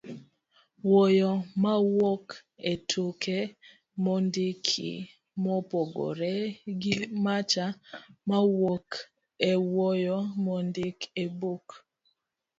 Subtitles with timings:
[0.87, 1.31] wuoyo
[1.63, 2.25] mawuok
[2.71, 3.37] e tuke
[4.03, 4.91] mondiki,
[5.43, 6.35] mopogore
[6.81, 7.65] gi macha
[8.29, 8.89] mawuok
[9.51, 11.65] e wuoyo mondik e buk